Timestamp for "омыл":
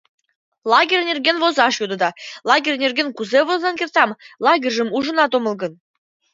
5.37-5.55